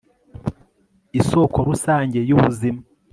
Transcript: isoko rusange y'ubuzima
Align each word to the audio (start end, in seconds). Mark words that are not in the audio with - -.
isoko 1.19 1.57
rusange 1.67 2.19
y'ubuzima 2.29 2.81